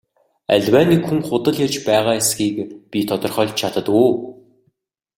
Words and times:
Аливаа 0.53 0.85
нэг 0.91 1.01
хүн 1.07 1.21
худал 1.27 1.57
ярьж 1.65 1.75
байгаа 1.87 2.15
эсэхийг 2.21 2.55
би 2.91 2.99
тодорхойлж 3.09 3.55
чаддаг 3.59 3.87
уу? 4.01 4.11